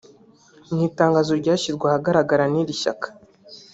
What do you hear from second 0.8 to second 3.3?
itangazo ryashyizwe ahagaragara n’iri shyaka